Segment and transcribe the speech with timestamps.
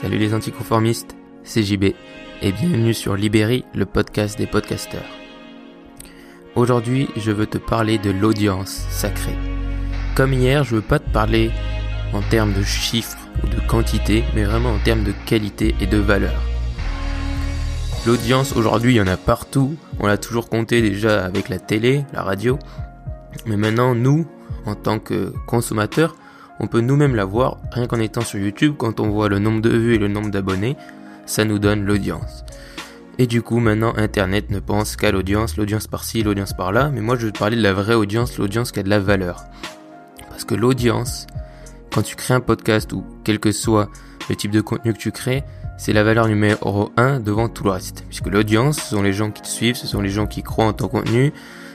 [0.00, 1.14] Salut les anticonformistes,
[1.44, 1.84] c'est JB
[2.40, 5.04] et bienvenue sur Libéry, le podcast des podcasteurs.
[6.54, 9.36] Aujourd'hui, je veux te parler de l'audience sacrée.
[10.14, 11.50] Comme hier, je veux pas te parler
[12.14, 15.98] en termes de chiffres ou de quantité, mais vraiment en termes de qualité et de
[15.98, 16.40] valeur.
[18.06, 19.76] L'audience aujourd'hui, il y en a partout.
[19.98, 22.58] On l'a toujours compté déjà avec la télé, la radio.
[23.44, 24.26] Mais maintenant, nous,
[24.64, 26.16] en tant que consommateurs,
[26.60, 29.62] on peut nous-mêmes la voir rien qu'en étant sur YouTube, quand on voit le nombre
[29.62, 30.76] de vues et le nombre d'abonnés,
[31.26, 32.44] ça nous donne l'audience.
[33.18, 37.16] Et du coup, maintenant, Internet ne pense qu'à l'audience, l'audience par-ci, l'audience par-là, mais moi
[37.16, 39.44] je veux parler de la vraie audience, l'audience qui a de la valeur.
[40.28, 41.26] Parce que l'audience,
[41.92, 43.88] quand tu crées un podcast ou quel que soit
[44.28, 45.44] le type de contenu que tu crées,
[45.78, 48.04] c'est la valeur numéro 1 devant tout le reste.
[48.08, 50.66] Puisque l'audience, ce sont les gens qui te suivent, ce sont les gens qui croient
[50.66, 51.32] en ton contenu,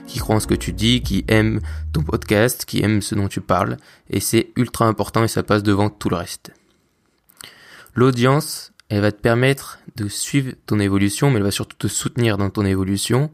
[0.08, 1.62] qui croient en ce que tu dis, qui aiment
[1.94, 3.78] ton podcast, qui aiment ce dont tu parles,
[4.10, 6.52] et c'est ultra important et ça passe devant tout le reste.
[7.96, 12.38] L'audience, elle va te permettre de suivre ton évolution, mais elle va surtout te soutenir
[12.38, 13.32] dans ton évolution.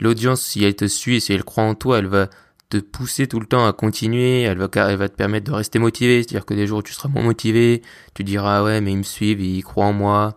[0.00, 2.28] L'audience, si elle te suit si elle croit en toi, elle va
[2.68, 6.46] te pousser tout le temps à continuer, elle va, te permettre de rester motivé, c'est-à-dire
[6.46, 7.82] que des jours tu seras moins motivé,
[8.14, 10.36] tu diras ah ouais mais ils me suivent, ils croient en moi,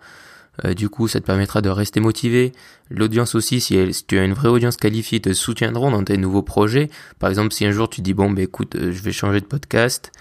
[0.63, 2.51] euh, du coup, ça te permettra de rester motivé.
[2.89, 6.89] L'audience aussi, si, tu as une vraie audience qualifiée, te soutiendront dans tes nouveaux projets.
[7.19, 9.45] Par exemple, si un jour tu dis bon, ben écoute, euh, je vais changer de
[9.45, 10.11] podcast,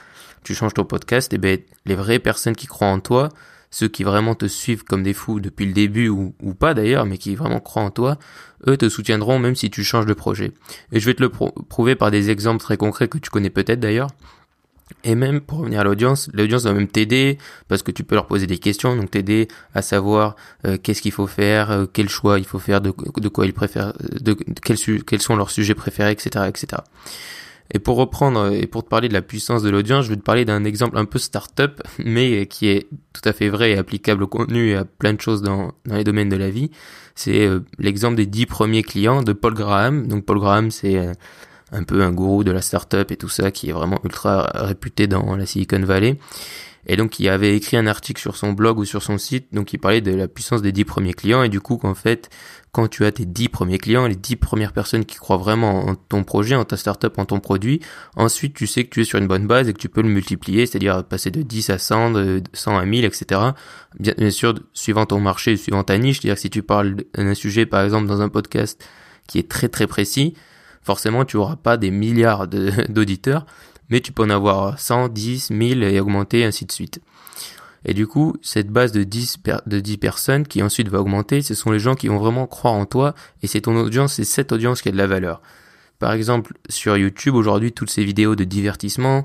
[0.42, 3.28] tu changes ton podcast, et ben les vraies personnes qui croient en toi,
[3.70, 7.06] ceux qui vraiment te suivent comme des fous depuis le début ou, ou pas d'ailleurs,
[7.06, 8.18] mais qui vraiment croient en toi,
[8.68, 10.52] eux te soutiendront même si tu changes de projet.
[10.92, 13.80] Et je vais te le prouver par des exemples très concrets que tu connais peut-être
[13.80, 14.10] d'ailleurs.
[15.02, 18.26] Et même pour revenir à l'audience, l'audience va même t'aider parce que tu peux leur
[18.26, 22.38] poser des questions, donc t'aider à savoir euh, qu'est-ce qu'il faut faire, euh, quel choix
[22.38, 26.12] il faut faire, de, de quoi ils préfèrent, de, quels, quels sont leurs sujets préférés,
[26.12, 26.82] etc., etc.
[27.72, 30.16] Et pour reprendre euh, et pour te parler de la puissance de l'audience, je vais
[30.16, 33.78] te parler d'un exemple un peu start-up, mais qui est tout à fait vrai et
[33.78, 36.70] applicable au contenu et à plein de choses dans, dans les domaines de la vie.
[37.14, 40.08] C'est l'exemple des dix premiers clients de Paul Graham.
[40.08, 41.12] Donc Paul Graham, c'est
[41.74, 45.06] un peu un gourou de la startup et tout ça, qui est vraiment ultra réputé
[45.06, 46.18] dans la Silicon Valley.
[46.86, 49.72] Et donc, il avait écrit un article sur son blog ou sur son site, donc
[49.72, 52.28] il parlait de la puissance des dix premiers clients, et du coup, qu'en fait,
[52.72, 55.94] quand tu as tes dix premiers clients, les dix premières personnes qui croient vraiment en
[55.94, 57.80] ton projet, en ta startup, en ton produit,
[58.16, 60.08] ensuite, tu sais que tu es sur une bonne base et que tu peux le
[60.08, 63.40] multiplier, c'est-à-dire passer de 10 à 100, de 100 à 1000, etc.
[63.98, 67.82] Bien, sûr, suivant ton marché, suivant ta niche, c'est-à-dire si tu parles d'un sujet, par
[67.82, 68.84] exemple, dans un podcast
[69.26, 70.34] qui est très très précis,
[70.84, 72.46] forcément tu auras pas des milliards
[72.88, 73.46] d'auditeurs,
[73.88, 77.00] mais tu peux en avoir 100, 10, 1000 et augmenter ainsi de suite.
[77.86, 81.54] Et du coup, cette base de 10, de 10 personnes qui ensuite va augmenter, ce
[81.54, 84.52] sont les gens qui vont vraiment croire en toi et c'est ton audience, c'est cette
[84.52, 85.42] audience qui a de la valeur.
[85.98, 89.22] Par exemple, sur YouTube, aujourd'hui, toutes ces vidéos de divertissement,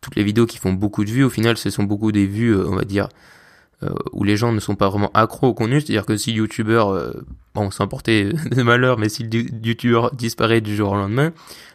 [0.00, 2.54] toutes les vidéos qui font beaucoup de vues, au final, ce sont beaucoup des vues,
[2.54, 3.08] euh, on va dire,
[4.12, 6.90] où les gens ne sont pas vraiment accros au contenu, c'est-à-dire que si le youtubeur,
[6.90, 7.12] euh,
[7.54, 11.32] bon, sans porter de malheur, mais si le youtubeur disparaît du jour au lendemain,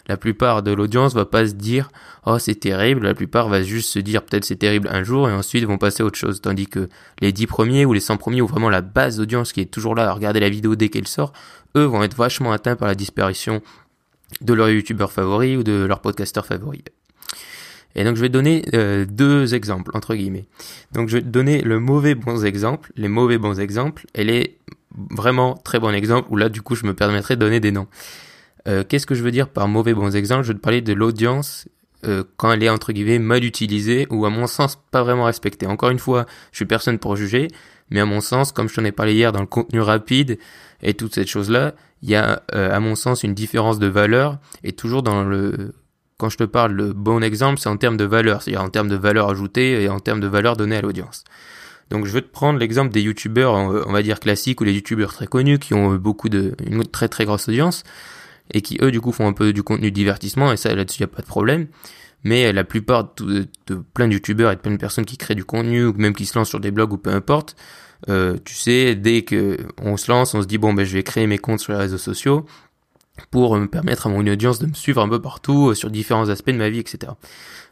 [0.07, 1.91] la plupart de l'audience va pas se dire
[2.25, 5.33] oh c'est terrible, la plupart va juste se dire peut-être c'est terrible un jour et
[5.33, 6.89] ensuite vont passer à autre chose, tandis que
[7.21, 9.95] les 10 premiers ou les 100 premiers ou vraiment la base d'audience qui est toujours
[9.95, 11.31] là à regarder la vidéo dès qu'elle sort,
[11.77, 13.61] eux vont être vachement atteints par la disparition
[14.41, 16.83] de leur youtubeur favori ou de leur podcasteur favori.
[17.95, 20.45] Et donc je vais donner euh, deux exemples, entre guillemets.
[20.91, 24.57] Donc je vais donner le mauvais bon exemple, les mauvais bons exemples, et les
[25.11, 27.87] vraiment très bons exemples, où là du coup je me permettrai de donner des noms.
[28.67, 30.43] Euh, Qu'est-ce que je veux dire par mauvais bons exemples?
[30.43, 31.67] Je vais te parler de l'audience
[32.05, 35.65] euh, quand elle est entre guillemets mal utilisée ou à mon sens pas vraiment respectée.
[35.65, 37.47] Encore une fois, je suis personne pour juger,
[37.89, 40.37] mais à mon sens, comme je t'en ai parlé hier dans le contenu rapide
[40.83, 44.71] et toutes ces choses-là, il y a à mon sens une différence de valeur et
[44.71, 45.73] toujours dans le
[46.19, 48.89] quand je te parle de bon exemple, c'est en termes de valeur, c'est-à-dire en termes
[48.89, 51.23] de valeur ajoutée et en termes de valeur donnée à l'audience.
[51.89, 55.13] Donc je veux te prendre l'exemple des youtubeurs, on va dire classiques ou les youtubeurs
[55.13, 57.83] très connus qui ont beaucoup de, une très très grosse audience
[58.53, 61.03] et qui eux du coup font un peu du contenu divertissement et ça là-dessus y
[61.05, 61.67] a pas de problème.
[62.25, 63.47] Mais la plupart de,
[63.93, 66.25] plein de youtubeurs et de plein de personnes qui créent du contenu ou même qui
[66.25, 67.55] se lancent sur des blogs ou peu importe,
[68.09, 71.03] euh, tu sais, dès que on se lance, on se dit bon ben je vais
[71.03, 72.45] créer mes comptes sur les réseaux sociaux
[73.27, 76.29] pour me permettre à mon audience de me suivre un peu partout euh, sur différents
[76.29, 77.13] aspects de ma vie, etc.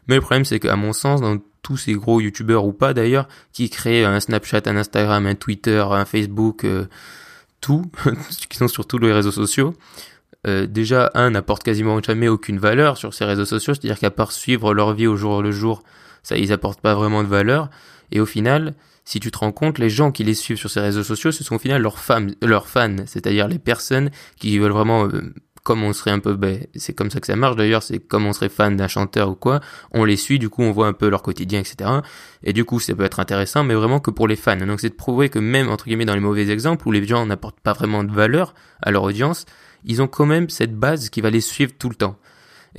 [0.06, 3.28] Mais le problème, c'est qu'à mon sens, dans tous ces gros youtubeurs ou pas d'ailleurs,
[3.52, 6.86] qui créent un Snapchat, un Instagram, un Twitter, un Facebook, euh,
[7.60, 7.90] tout,
[8.48, 9.74] qui sont sur tous les réseaux sociaux,
[10.46, 14.32] euh, déjà, un n'apporte quasiment jamais aucune valeur sur ces réseaux sociaux, c'est-à-dire qu'à part
[14.32, 15.82] suivre leur vie au jour le jour,
[16.22, 17.70] ça, ils apportent pas vraiment de valeur.
[18.12, 18.74] Et au final,
[19.08, 21.42] si tu te rends compte, les gens qui les suivent sur ces réseaux sociaux, ce
[21.42, 25.08] sont au final leurs fans, leurs fans, c'est-à-dire les personnes qui veulent vraiment
[25.64, 28.26] comme on serait un peu, ben, c'est comme ça que ça marche d'ailleurs, c'est comme
[28.26, 29.60] on serait fan d'un chanteur ou quoi,
[29.92, 31.90] on les suit, du coup on voit un peu leur quotidien, etc.
[32.42, 34.56] Et du coup ça peut être intéressant, mais vraiment que pour les fans.
[34.56, 37.24] Donc c'est de prouver que même entre guillemets dans les mauvais exemples où les gens
[37.24, 38.52] n'apportent pas vraiment de valeur
[38.82, 39.46] à leur audience,
[39.84, 42.18] ils ont quand même cette base qui va les suivre tout le temps.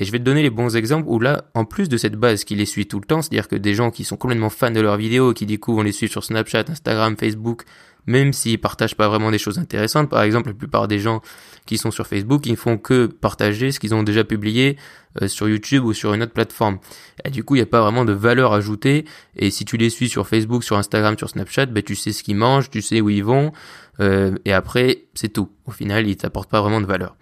[0.02, 2.46] Et je vais te donner les bons exemples où là, en plus de cette base
[2.46, 4.80] qui les suit tout le temps, c'est-à-dire que des gens qui sont complètement fans de
[4.80, 7.64] leurs vidéos, qui du coup vont les suivre sur Snapchat, Instagram, Facebook,
[8.10, 10.10] même s'ils partagent pas vraiment des choses intéressantes.
[10.10, 11.22] Par exemple, la plupart des gens
[11.68, 14.78] qui sont sur Facebook, ils font que partager ce qu'ils ont déjà publié
[15.22, 16.80] euh, sur YouTube ou sur une autre plateforme.
[17.24, 19.06] Et du coup, il n'y a pas vraiment de valeur ajoutée.
[19.36, 22.24] Et si tu les suis sur Facebook, sur Instagram, sur Snapchat, ben, tu sais ce
[22.24, 23.52] qu'ils mangent, tu sais où ils vont.
[24.00, 25.50] Euh, et après, c'est tout.
[25.66, 27.16] Au final, ils t'apportent pas vraiment de valeur.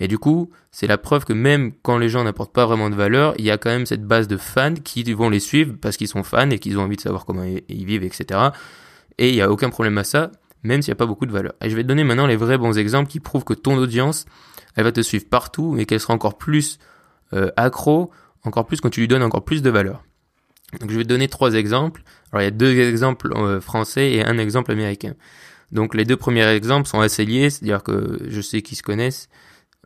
[0.00, 2.96] Et du coup, c'est la preuve que même quand les gens n'apportent pas vraiment de
[2.96, 5.96] valeur, il y a quand même cette base de fans qui vont les suivre parce
[5.96, 8.50] qu'ils sont fans et qu'ils ont envie de savoir comment ils vivent, etc.
[9.18, 10.30] Et il n'y a aucun problème à ça,
[10.62, 11.54] même s'il n'y a pas beaucoup de valeur.
[11.62, 14.26] Et je vais te donner maintenant les vrais bons exemples qui prouvent que ton audience,
[14.76, 16.78] elle va te suivre partout, mais qu'elle sera encore plus
[17.32, 18.10] euh, accro,
[18.44, 20.02] encore plus quand tu lui donnes encore plus de valeur.
[20.80, 22.02] Donc je vais te donner trois exemples.
[22.32, 25.14] Alors il y a deux exemples euh, français et un exemple américain.
[25.70, 29.28] Donc les deux premiers exemples sont assez liés, c'est-à-dire que je sais qu'ils se connaissent.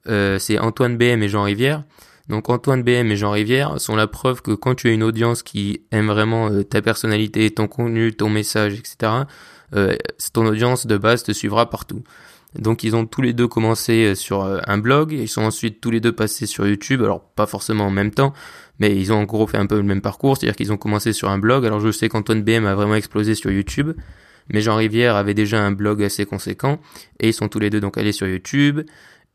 [0.09, 1.85] Euh, c'est Antoine BM et Jean Rivière.
[2.29, 5.43] Donc Antoine BM et Jean Rivière sont la preuve que quand tu as une audience
[5.43, 9.13] qui aime vraiment euh, ta personnalité, ton contenu, ton message, etc.,
[9.75, 9.95] euh,
[10.33, 12.03] ton audience de base te suivra partout.
[12.59, 15.91] Donc ils ont tous les deux commencé euh, sur un blog, ils sont ensuite tous
[15.91, 18.33] les deux passés sur YouTube, alors pas forcément en même temps,
[18.81, 21.13] mais ils ont en gros fait un peu le même parcours, c'est-à-dire qu'ils ont commencé
[21.13, 23.93] sur un blog, alors je sais qu'Antoine BM a vraiment explosé sur YouTube,
[24.49, 26.81] mais Jean Rivière avait déjà un blog assez conséquent,
[27.21, 28.81] et ils sont tous les deux donc allés sur YouTube,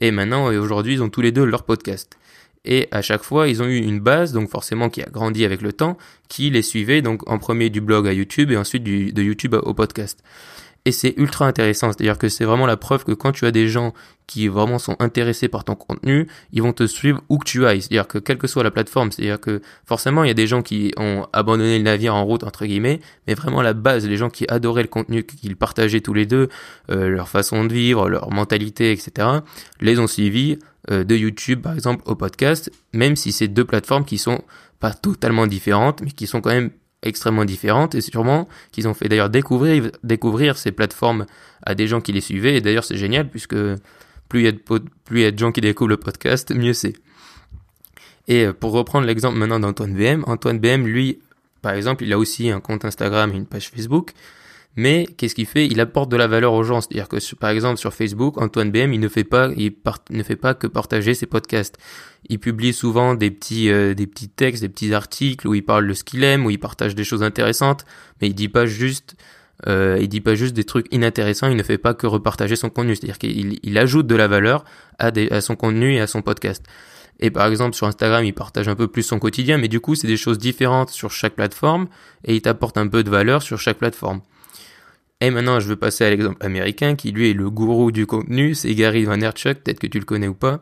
[0.02, 2.18] et maintenant aujourd'hui ils ont tous les deux leur podcast.
[2.64, 5.62] Et à chaque fois, ils ont eu une base, donc forcément qui a grandi avec
[5.62, 5.98] le temps,
[6.30, 9.56] qui les suivait donc en premier du blog à YouTube et ensuite du, de YouTube
[9.56, 10.22] au podcast.
[10.86, 13.68] Et c'est ultra intéressant, c'est-à-dire que c'est vraiment la preuve que quand tu as des
[13.68, 13.94] gens
[14.26, 17.84] qui vraiment sont intéressés par ton contenu, ils vont te suivre où que tu ailles.
[17.84, 20.64] C'est-à-dire que quelle que soit la plateforme, c'est-à-dire que forcément il y a des gens
[20.64, 24.32] qui ont abandonné le navire en route entre guillemets, mais vraiment la base, les gens
[24.32, 26.50] qui adoraient le contenu qu'ils partageaient tous les deux,
[26.90, 29.28] euh, leur façon de vivre, leur mentalité, etc.,
[29.82, 30.58] les ont suivis
[30.92, 34.44] de YouTube par exemple au podcast, même si c'est deux plateformes qui sont
[34.80, 36.72] pas totalement différentes, mais qui sont quand même
[37.04, 41.26] extrêmement différentes et sûrement qu'ils ont fait d'ailleurs découvrir découvrir ces plateformes
[41.64, 43.56] à des gens qui les suivaient et d'ailleurs c'est génial puisque
[44.30, 46.54] plus il y a de plus il y a de gens qui découvrent le podcast,
[46.54, 46.94] mieux c'est.
[48.28, 51.20] Et euh, pour reprendre l'exemple maintenant d'Antoine BM, Antoine BM lui
[51.62, 54.12] par exemple, il a aussi un compte Instagram et une page Facebook
[54.78, 55.68] mais qu'est-ce qu'il fait?
[55.68, 56.80] Il apporte de la valeur aux gens.
[56.82, 59.74] C'est-à-dire que par exemple sur Facebook, Antoine BM, il ne fait pas, il
[60.12, 61.78] ne fait pas que partager ses podcasts.
[62.30, 65.88] Il publie souvent des petits, euh, des petits textes, des petits articles où il parle
[65.88, 67.86] de ce qu'il aime, où il partage des choses intéressantes,
[68.22, 69.16] mais il dit pas juste,
[69.68, 71.50] euh, il dit pas juste des trucs inintéressants.
[71.50, 72.96] Il ne fait pas que repartager son contenu.
[72.96, 74.64] C'est-à-dire qu'il il ajoute de la valeur
[75.00, 76.64] à, des, à son contenu et à son podcast.
[77.20, 79.96] Et par exemple, sur Instagram, il partage un peu plus son quotidien, mais du coup,
[79.96, 81.88] c'est des choses différentes sur chaque plateforme
[82.24, 84.22] et il t'apporte un peu de valeur sur chaque plateforme.
[85.22, 88.56] Et maintenant, je veux passer à l'exemple américain qui lui est le gourou du contenu,
[88.56, 90.62] c'est Gary Vaynerchuk, peut-être que tu le connais ou pas.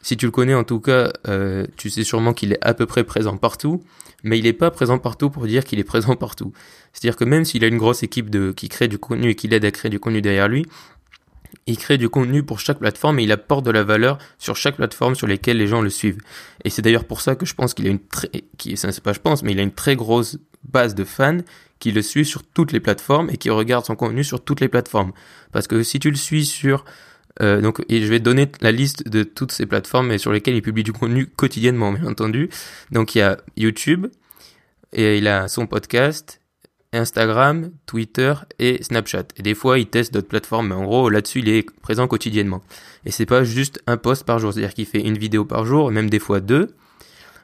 [0.00, 2.86] Si tu le connais en tout cas, euh, tu sais sûrement qu'il est à peu
[2.86, 3.82] près présent partout,
[4.22, 6.52] mais il n'est pas présent partout pour dire qu'il est présent partout.
[6.92, 9.64] C'est-à-dire que même s'il a une grosse équipe qui crée du contenu et qui l'aide
[9.64, 10.64] à créer du contenu derrière lui,
[11.66, 14.76] il crée du contenu pour chaque plateforme et il apporte de la valeur sur chaque
[14.76, 16.20] plateforme sur lesquelles les gens le suivent.
[16.64, 19.18] Et c'est d'ailleurs pour ça que je pense qu'il a une très, qui, pas je
[19.18, 21.38] pense, mais il a une très grosse base de fans
[21.80, 24.68] qui le suit sur toutes les plateformes et qui regarde son contenu sur toutes les
[24.68, 25.12] plateformes.
[25.50, 26.84] Parce que si tu le suis sur
[27.42, 30.56] euh, donc, et je vais te donner la liste de toutes ces plateformes sur lesquelles
[30.56, 32.50] il publie du contenu quotidiennement, bien entendu.
[32.90, 34.08] Donc, il y a YouTube,
[34.92, 36.40] et il a son podcast,
[36.92, 39.24] Instagram, Twitter et Snapchat.
[39.36, 42.62] Et des fois, il teste d'autres plateformes, mais en gros, là-dessus, il est présent quotidiennement.
[43.04, 45.90] Et c'est pas juste un post par jour, c'est-à-dire qu'il fait une vidéo par jour,
[45.90, 46.74] même des fois deux.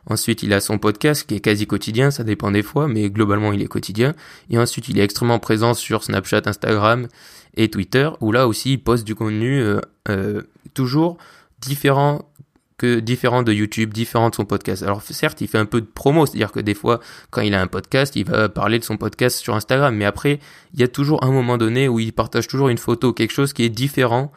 [0.08, 3.52] Ensuite, il a son podcast qui est quasi quotidien, ça dépend des fois, mais globalement,
[3.52, 4.14] il est quotidien.
[4.50, 7.08] Et ensuite, il est extrêmement présent sur Snapchat, Instagram
[7.56, 10.42] et Twitter, où là aussi, il poste du contenu euh, euh,
[10.74, 11.18] toujours
[11.60, 12.30] différent
[12.78, 14.82] que différent de YouTube, différent de son podcast.
[14.82, 17.60] Alors certes, il fait un peu de promo, c'est-à-dire que des fois, quand il a
[17.60, 20.40] un podcast, il va parler de son podcast sur Instagram, mais après,
[20.74, 23.54] il y a toujours un moment donné où il partage toujours une photo, quelque chose
[23.54, 24.30] qui est différent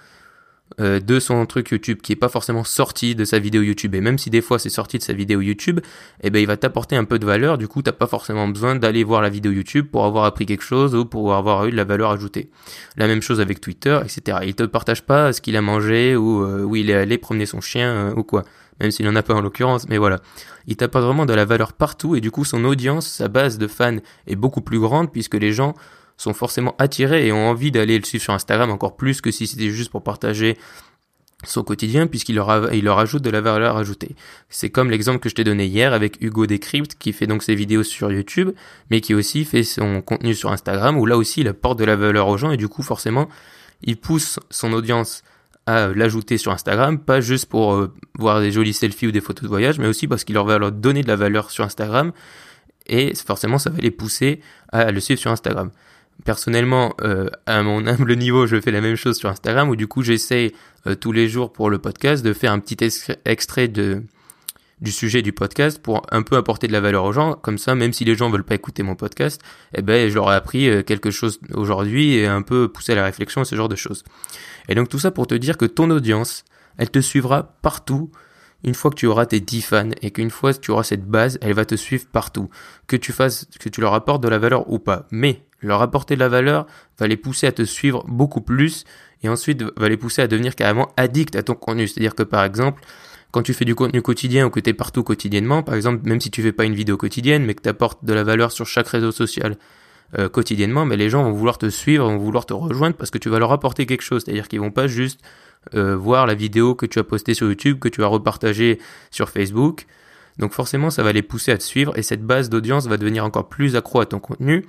[0.79, 3.95] euh, de son truc YouTube qui est pas forcément sorti de sa vidéo YouTube.
[3.95, 5.79] Et même si des fois c'est sorti de sa vidéo YouTube
[6.21, 7.57] eh ben il va t'apporter un peu de valeur.
[7.57, 10.63] Du coup t'as pas forcément besoin d'aller voir la vidéo YouTube pour avoir appris quelque
[10.63, 12.49] chose ou pour avoir eu de la valeur ajoutée.
[12.97, 16.43] La même chose avec Twitter etc il te partage pas ce qu'il a mangé ou
[16.43, 18.43] euh, où il est allé promener son chien euh, ou quoi.
[18.79, 20.19] Même s'il en a pas en l'occurrence mais voilà.
[20.67, 23.67] Il t'apporte vraiment de la valeur partout et du coup son audience sa base de
[23.67, 23.97] fans
[24.27, 25.73] est beaucoup plus grande puisque les gens
[26.19, 29.47] sont forcément attirés et ont envie d'aller le suivre sur Instagram encore plus que si
[29.47, 30.57] c'était juste pour partager
[31.45, 32.49] son quotidien puisqu'il leur,
[32.99, 34.17] ajoute de la valeur ajoutée.
[34.49, 37.55] C'est comme l'exemple que je t'ai donné hier avec Hugo Decrypt qui fait donc ses
[37.55, 38.51] vidéos sur YouTube
[38.91, 41.95] mais qui aussi fait son contenu sur Instagram où là aussi il apporte de la
[41.95, 43.29] valeur aux gens et du coup forcément
[43.81, 45.23] il pousse son audience
[45.65, 49.43] à l'ajouter sur Instagram, pas juste pour euh, voir des jolis selfies ou des photos
[49.43, 52.11] de voyage, mais aussi parce qu'il leur va leur donner de la valeur sur Instagram
[52.87, 54.41] et forcément ça va les pousser
[54.73, 55.71] à le suivre sur Instagram.
[56.25, 59.87] Personnellement, euh, à mon humble niveau, je fais la même chose sur Instagram où du
[59.87, 60.53] coup j'essaie
[60.87, 62.77] euh, tous les jours pour le podcast de faire un petit
[63.25, 64.03] extrait de
[64.81, 67.33] du sujet du podcast pour un peu apporter de la valeur aux gens.
[67.33, 69.41] Comme ça, même si les gens veulent pas écouter mon podcast,
[69.73, 72.95] eh ben je leur ai appris euh, quelque chose aujourd'hui et un peu pousser à
[72.95, 74.03] la réflexion ce genre de choses.
[74.67, 76.45] Et donc tout ça pour te dire que ton audience,
[76.77, 78.11] elle te suivra partout
[78.63, 81.05] une fois que tu auras tes 10 fans et qu'une fois que tu auras cette
[81.05, 82.49] base, elle va te suivre partout.
[82.87, 85.07] Que tu fasses, que tu leur apportes de la valeur ou pas.
[85.11, 86.65] Mais leur apporter de la valeur
[86.97, 88.85] va les pousser à te suivre beaucoup plus
[89.23, 91.87] et ensuite va les pousser à devenir carrément addict à ton contenu.
[91.87, 92.81] C'est-à-dire que par exemple,
[93.31, 96.19] quand tu fais du contenu quotidien ou que tu es partout quotidiennement, par exemple, même
[96.19, 98.65] si tu fais pas une vidéo quotidienne, mais que tu apportes de la valeur sur
[98.65, 99.57] chaque réseau social
[100.17, 103.19] euh, quotidiennement, mais les gens vont vouloir te suivre, vont vouloir te rejoindre parce que
[103.19, 104.23] tu vas leur apporter quelque chose.
[104.25, 105.21] C'est-à-dire qu'ils vont pas juste
[105.75, 108.79] euh, voir la vidéo que tu as postée sur YouTube, que tu as repartagée
[109.11, 109.85] sur Facebook.
[110.39, 113.25] Donc forcément, ça va les pousser à te suivre et cette base d'audience va devenir
[113.25, 114.65] encore plus accro à ton contenu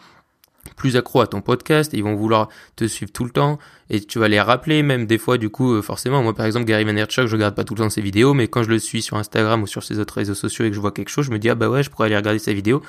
[0.77, 4.19] plus accro à ton podcast, ils vont vouloir te suivre tout le temps et tu
[4.19, 7.27] vas les rappeler même des fois du coup euh, forcément moi par exemple Gary Vaynerchuk
[7.27, 9.63] je regarde pas tout le temps ses vidéos mais quand je le suis sur Instagram
[9.63, 11.49] ou sur ses autres réseaux sociaux et que je vois quelque chose je me dis
[11.49, 12.83] ah bah ouais je pourrais aller regarder sa vidéo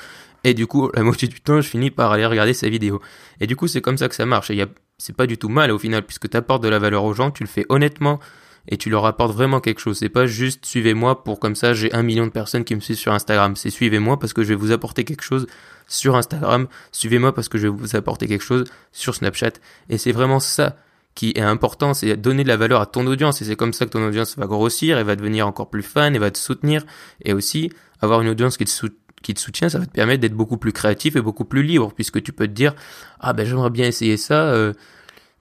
[0.44, 3.02] et du coup la moitié du temps je finis par aller regarder sa vidéo
[3.40, 5.38] et du coup c'est comme ça que ça marche et y a c'est pas du
[5.38, 7.66] tout mal au final puisque tu apportes de la valeur aux gens tu le fais
[7.70, 8.20] honnêtement
[8.68, 9.98] et tu leur apportes vraiment quelque chose.
[9.98, 12.98] C'est pas juste suivez-moi pour comme ça j'ai un million de personnes qui me suivent
[12.98, 13.56] sur Instagram.
[13.56, 15.48] C'est suivez-moi parce que je vais vous apporter quelque chose
[15.92, 16.68] sur Instagram.
[16.92, 19.52] Suivez-moi parce que je vais vous apporter quelque chose sur Snapchat.
[19.90, 20.78] Et c'est vraiment ça
[21.14, 23.86] qui est important, c'est donner de la valeur à ton audience et c'est comme ça
[23.86, 26.86] que ton audience va grossir et va devenir encore plus fan et va te soutenir
[27.26, 27.70] et aussi
[28.00, 28.86] avoir une audience qui te,
[29.22, 31.92] qui te soutient, ça va te permettre d'être beaucoup plus créatif et beaucoup plus libre
[31.94, 32.74] puisque tu peux te dire
[33.20, 34.72] ah ben j'aimerais bien essayer ça, euh,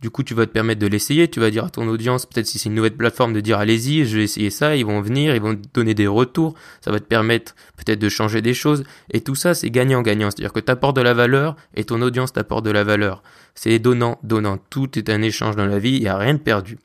[0.00, 1.28] du coup, tu vas te permettre de l'essayer.
[1.28, 4.06] Tu vas dire à ton audience, peut-être si c'est une nouvelle plateforme, de dire allez-y,
[4.06, 4.74] je vais essayer ça.
[4.74, 6.54] Ils vont venir, ils vont donner des retours.
[6.80, 8.84] Ça va te permettre peut-être de changer des choses.
[9.12, 10.30] Et tout ça, c'est gagnant-gagnant.
[10.30, 13.22] C'est-à-dire que tu apportes de la valeur et ton audience t'apporte de la valeur.
[13.54, 14.58] C'est donnant, donnant.
[14.70, 15.96] Tout est un échange dans la vie.
[15.96, 16.78] Il n'y a rien de perdu.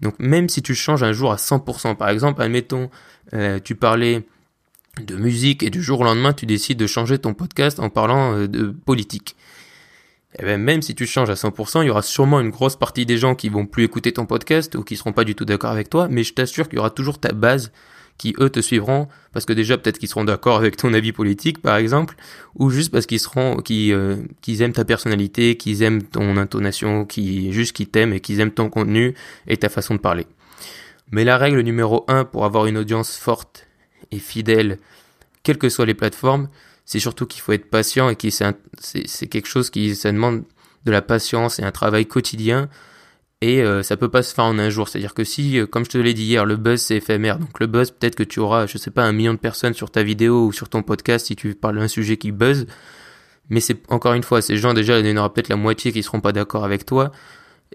[0.00, 2.88] Donc même si tu changes un jour à 100%, par exemple, admettons,
[3.34, 4.24] euh, tu parlais
[5.04, 8.34] de musique et du jour au lendemain, tu décides de changer ton podcast en parlant
[8.34, 9.34] euh, de politique
[10.38, 13.04] eh ben même si tu changes à 100%, il y aura sûrement une grosse partie
[13.04, 15.70] des gens qui vont plus écouter ton podcast ou qui seront pas du tout d'accord
[15.70, 17.72] avec toi, mais je t'assure qu'il y aura toujours ta base
[18.20, 21.62] qui eux te suivront parce que déjà peut-être qu'ils seront d'accord avec ton avis politique
[21.62, 22.16] par exemple
[22.54, 27.50] ou juste parce qu'ils seront euh, qu'ils aiment ta personnalité, qu'ils aiment ton intonation, qui
[27.50, 29.14] juste qu'ils t'aiment et qu'ils aiment ton contenu
[29.46, 30.26] et ta façon de parler.
[31.10, 33.66] Mais la règle numéro un pour avoir une audience forte
[34.12, 34.78] et fidèle,
[35.42, 36.48] quelles que soient les plateformes,
[36.90, 40.42] c'est surtout qu'il faut être patient et que c'est quelque chose qui ça demande
[40.84, 42.68] de la patience et un travail quotidien
[43.40, 44.88] et euh, ça peut pas se faire en un jour.
[44.88, 47.38] C'est-à-dire que si, euh, comme je te l'ai dit hier, le buzz c'est éphémère.
[47.38, 49.92] Donc le buzz, peut-être que tu auras, je sais pas, un million de personnes sur
[49.92, 52.66] ta vidéo ou sur ton podcast si tu parles d'un sujet qui buzz.
[53.50, 55.92] Mais c'est encore une fois, ces gens déjà, il y en aura peut-être la moitié
[55.92, 57.12] qui seront pas d'accord avec toi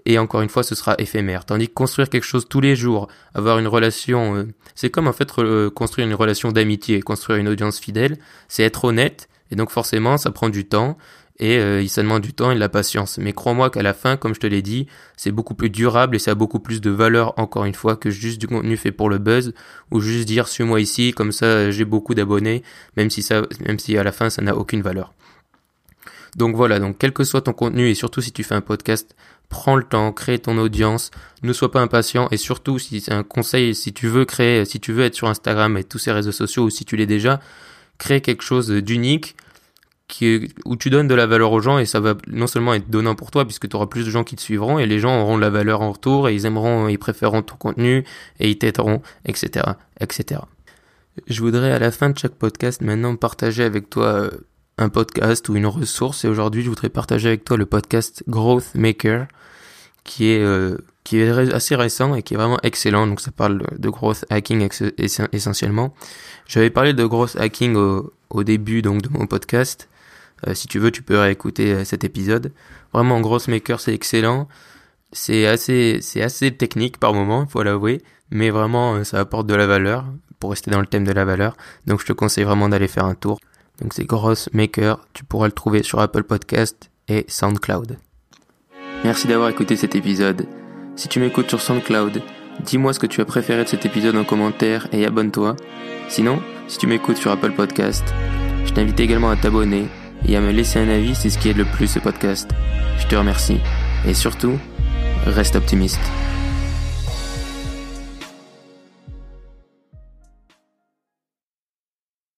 [0.04, 1.44] et encore une fois ce sera éphémère.
[1.44, 5.12] Tandis que construire quelque chose tous les jours, avoir une relation, euh, c'est comme en
[5.12, 5.30] fait
[5.74, 10.30] construire une relation d'amitié, construire une audience fidèle, c'est être honnête et donc forcément ça
[10.30, 10.96] prend du temps
[11.38, 13.18] et euh, ça demande du temps et de la patience.
[13.18, 14.86] Mais crois-moi qu'à la fin, comme je te l'ai dit,
[15.16, 18.10] c'est beaucoup plus durable et ça a beaucoup plus de valeur encore une fois que
[18.10, 19.52] juste du contenu fait pour le buzz
[19.90, 22.62] ou juste dire suis-moi ici comme ça j'ai beaucoup d'abonnés,
[22.96, 25.12] même si ça, même si à la fin ça n'a aucune valeur.
[26.36, 29.16] Donc voilà, donc quel que soit ton contenu et surtout si tu fais un podcast,
[29.48, 31.10] prends le temps, crée ton audience,
[31.42, 34.78] ne sois pas impatient et surtout si c'est un conseil, si tu veux créer, si
[34.78, 37.40] tu veux être sur Instagram et tous ces réseaux sociaux ou si tu l'es déjà,
[37.96, 39.34] crée quelque chose d'unique
[40.08, 42.90] qui, où tu donnes de la valeur aux gens et ça va non seulement être
[42.90, 45.18] donnant pour toi puisque tu auras plus de gens qui te suivront et les gens
[45.18, 48.04] auront de la valeur en retour et ils aimeront, ils préféreront ton contenu
[48.40, 49.64] et ils t'aideront, etc.,
[50.00, 50.42] etc.
[51.28, 54.30] Je voudrais à la fin de chaque podcast maintenant partager avec toi euh,
[54.78, 56.24] un podcast ou une ressource.
[56.24, 59.26] Et aujourd'hui, je voudrais partager avec toi le podcast Growth Maker,
[60.04, 63.06] qui est euh, qui est assez récent et qui est vraiment excellent.
[63.06, 64.68] Donc ça parle de growth hacking
[65.32, 65.94] essentiellement.
[66.46, 69.88] J'avais parlé de growth hacking au, au début donc de mon podcast.
[70.46, 72.52] Euh, si tu veux, tu peux réécouter euh, cet épisode.
[72.92, 74.48] Vraiment, Growth Maker, c'est excellent.
[75.12, 79.54] C'est assez, c'est assez technique par moment, il faut l'avouer, mais vraiment, ça apporte de
[79.54, 80.04] la valeur
[80.40, 81.56] pour rester dans le thème de la valeur.
[81.86, 83.38] Donc, je te conseille vraiment d'aller faire un tour.
[83.80, 87.98] Donc c'est Gross Maker, tu pourras le trouver sur Apple Podcast et SoundCloud.
[89.04, 90.46] Merci d'avoir écouté cet épisode.
[90.96, 92.22] Si tu m'écoutes sur SoundCloud,
[92.64, 95.56] Dis-moi ce que tu as préféré de cet épisode en commentaire et abonne-toi.
[96.08, 98.04] Sinon, si tu m'écoutes sur Apple Podcast,
[98.64, 99.86] je t'invite également à t'abonner
[100.26, 102.50] et à me laisser un avis, c'est ce qui aide le plus ce podcast.
[102.98, 103.58] Je te remercie.
[104.06, 104.58] Et surtout,
[105.26, 106.00] reste optimiste.